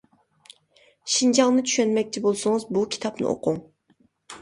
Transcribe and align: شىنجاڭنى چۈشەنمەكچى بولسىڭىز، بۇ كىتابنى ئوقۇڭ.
شىنجاڭنى 1.17 1.65
چۈشەنمەكچى 1.69 2.25
بولسىڭىز، 2.27 2.69
بۇ 2.75 2.87
كىتابنى 2.97 3.33
ئوقۇڭ. 3.37 3.65